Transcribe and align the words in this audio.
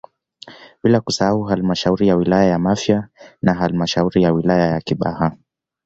Bila 0.83 0.99
kusahau 1.05 1.43
halmashauri 1.43 2.07
ya 2.07 2.15
wilaya 2.15 2.45
ya 2.49 2.59
Mafia 2.59 3.09
na 3.41 3.53
halmashauri 3.53 4.23
ya 4.23 4.33
wilaya 4.33 4.67
ya 4.67 4.81
Kibaha 4.81 5.37